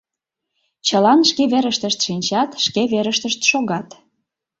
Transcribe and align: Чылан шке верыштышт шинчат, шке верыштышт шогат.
Чылан 0.87 1.19
шке 1.29 1.43
верыштышт 1.53 1.99
шинчат, 2.05 2.49
шке 2.65 2.81
верыштышт 2.93 3.41
шогат. 3.49 3.87